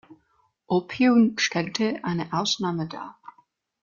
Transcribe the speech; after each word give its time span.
Opium 0.67 1.37
stellte 1.37 1.99
eine 2.01 2.33
Ausnahme 2.33 2.87
dar. 2.87 3.19